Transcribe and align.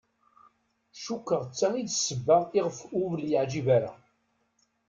Cukkeɣ 1.03 1.41
d 1.45 1.51
ta 1.57 1.69
i 1.81 1.83
d 1.87 1.89
ssebba 1.93 2.37
iɣef 2.59 2.79
ur 3.01 3.11
wen-εǧibeɣ 3.19 3.71
ara. 3.77 3.91